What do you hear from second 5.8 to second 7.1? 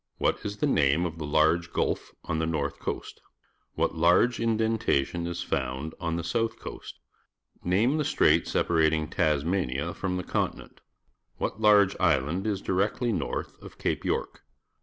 on the south coast?